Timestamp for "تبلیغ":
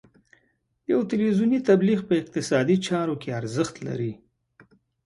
1.69-1.99